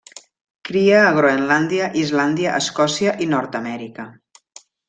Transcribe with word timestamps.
Cria 0.69 1.01
a 1.09 1.11
Groenlàndia, 1.17 1.91
Islàndia, 2.05 2.57
Escòcia 2.63 3.17
i 3.27 3.31
Nord-amèrica. 3.37 4.09